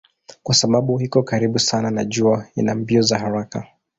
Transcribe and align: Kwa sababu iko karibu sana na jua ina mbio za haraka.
Kwa 0.43 0.55
sababu 0.55 1.01
iko 1.01 1.23
karibu 1.23 1.59
sana 1.59 1.91
na 1.91 2.05
jua 2.05 2.47
ina 2.55 2.75
mbio 2.75 3.01
za 3.01 3.19
haraka. 3.19 3.67